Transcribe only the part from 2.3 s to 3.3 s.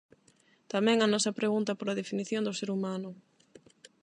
do ser humano.